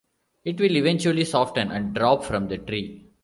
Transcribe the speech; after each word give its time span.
It 0.43 0.59
will 0.59 0.77
eventually 0.77 1.23
soften 1.25 1.71
and 1.71 1.93
drop 1.93 2.23
from 2.23 2.47
the 2.47 2.57
tree. 2.57 3.05